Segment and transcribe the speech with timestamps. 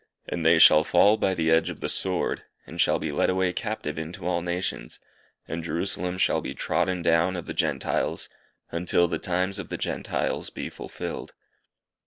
[0.27, 3.53] And they shall fall by the edge of the sword, and shall be led away
[3.53, 4.99] captive into all nations:
[5.47, 8.27] and Jerusalem shall be trodden down of the Gentiles,
[8.71, 11.29] until the times of the Gentiles be fulfilled_."